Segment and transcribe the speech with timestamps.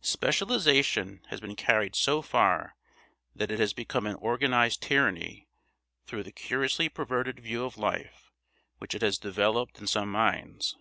[0.00, 2.74] Specialisation has been carried so far
[3.36, 5.46] that it has become an organised tyranny
[6.06, 8.32] through the curiously perverted view of life
[8.78, 10.78] which it has developed in some minds.